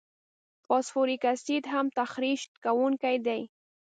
فاسفوریک 0.65 1.23
اسید 1.33 1.63
هم 1.73 1.85
تخریش 1.97 2.41
کوونکي 2.63 3.15
دي. 3.25 3.41